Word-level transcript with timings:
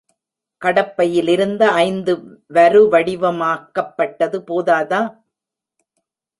கடப்பையில் 0.61 1.31
இந்த 1.37 1.65
ஐந்து 1.83 2.13
வருவடிமாகப்பட்டது 2.51 4.39
போதாதா? 4.49 5.01